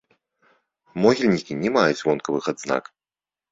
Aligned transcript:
Могільнікі 1.03 1.53
не 1.61 1.69
маюць 1.77 2.05
вонкавых 2.09 2.51
адзнак. 2.55 2.83